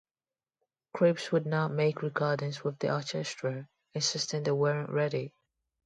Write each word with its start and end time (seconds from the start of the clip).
Krips 0.95 1.31
would 1.31 1.45
not 1.45 1.69
make 1.71 2.01
recordings 2.01 2.63
with 2.63 2.79
the 2.79 2.91
orchestra, 2.91 3.69
insisting 3.93 4.41
they 4.41 4.49
weren't 4.51 4.89
ready. 4.89 5.35